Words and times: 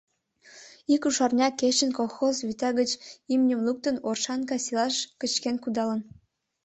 Ик 0.93 1.03
рушарня 1.07 1.47
кечын, 1.59 1.89
колхоз 1.97 2.35
вӱта 2.47 2.69
гыч 2.79 2.91
имньым 3.33 3.59
луктын, 3.67 3.95
Оршанка 4.09 4.57
селаш 4.65 4.95
кычкен 5.21 5.55
кудалын. 5.63 5.99